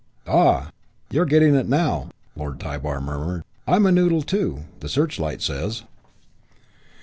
[0.25, 0.71] "Ah,
[1.11, 3.43] you're getting it now." Lord Tybar murmured.
[3.67, 5.83] "I'm a noodle, too, the Searchlight says."